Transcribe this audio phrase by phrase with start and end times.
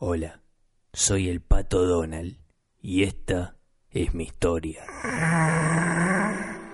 [0.00, 0.42] Hola,
[0.92, 2.36] soy el Pato Donald
[2.80, 3.56] y esta
[3.90, 4.84] es mi historia.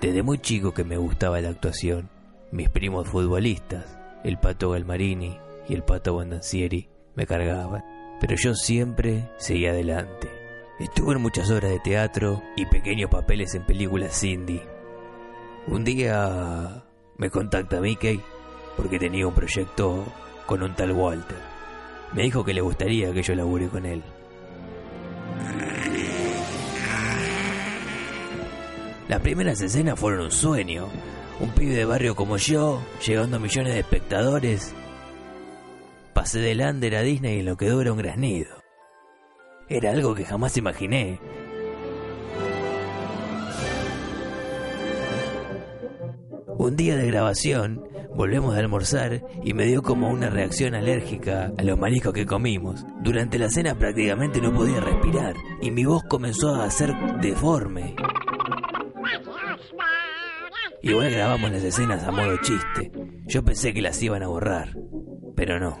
[0.00, 2.10] Desde muy chico que me gustaba la actuación,
[2.50, 5.38] mis primos futbolistas, el Pato Galmarini
[5.68, 7.84] y el Pato Bondancieri, me cargaban,
[8.20, 10.28] pero yo siempre seguía adelante.
[10.80, 14.66] Estuve en muchas obras de teatro y pequeños papeles en películas indie.
[15.68, 16.82] Un día
[17.18, 18.20] me contacta Mickey
[18.76, 20.04] porque tenía un proyecto
[20.44, 21.51] con un tal Walter.
[22.14, 24.02] Me dijo que le gustaría que yo labure con él.
[29.08, 30.88] Las primeras escenas fueron un sueño.
[31.40, 34.74] Un pibe de barrio como yo, llegando a millones de espectadores.
[36.12, 38.62] Pasé del under a Disney en lo que dura un graznido.
[39.68, 41.18] Era algo que jamás imaginé.
[46.62, 47.82] Un día de grabación,
[48.14, 52.86] volvemos de almorzar y me dio como una reacción alérgica a los mariscos que comimos.
[53.02, 57.96] Durante la cena prácticamente no podía respirar y mi voz comenzó a ser deforme.
[60.82, 62.92] Igual grabamos las escenas a modo chiste.
[63.26, 64.78] Yo pensé que las iban a borrar,
[65.34, 65.80] pero no.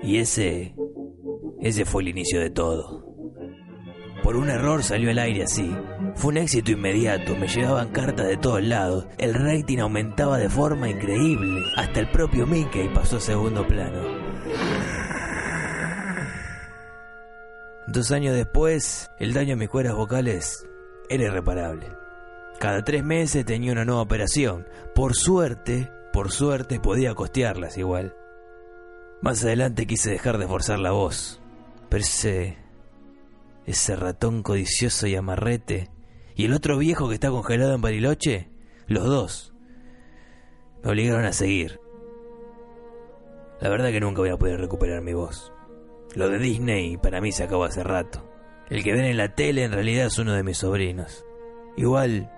[0.00, 0.76] Y ese...
[1.60, 3.04] ese fue el inicio de todo.
[4.22, 5.74] Por un error salió al aire así.
[6.16, 10.88] Fue un éxito inmediato, me llegaban cartas de todos lados, el rating aumentaba de forma
[10.88, 14.00] increíble, hasta el propio Mickey pasó a segundo plano.
[17.86, 20.66] Dos años después, el daño a mis cuerdas vocales
[21.08, 21.88] era irreparable.
[22.58, 24.66] Cada tres meses tenía una nueva operación.
[24.94, 28.16] Por suerte, por suerte podía costearlas igual.
[29.20, 31.40] Más adelante quise dejar de forzar la voz,
[31.88, 32.56] pero ese
[33.66, 35.90] ese ratón codicioso y amarrete,
[36.36, 38.48] y el otro viejo que está congelado en Bariloche,
[38.86, 39.54] los dos,
[40.82, 41.80] me obligaron a seguir.
[43.60, 45.52] La verdad que nunca voy a poder recuperar mi voz.
[46.14, 48.28] Lo de Disney para mí se acabó hace rato.
[48.68, 51.24] El que ven en la tele en realidad es uno de mis sobrinos.
[51.76, 52.30] Igual,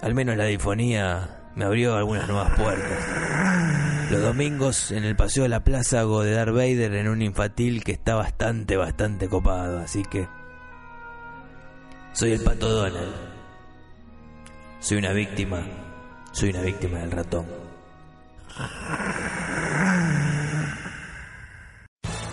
[0.00, 4.10] al menos la difonía me abrió algunas nuevas puertas.
[4.10, 7.84] Los domingos en el paseo de la plaza hago de Darth Vader en un infantil
[7.84, 10.26] que está bastante, bastante copado, así que
[12.12, 13.39] soy el pato Donald.
[14.80, 15.62] Soy una víctima.
[16.32, 17.46] Soy una víctima del ratón.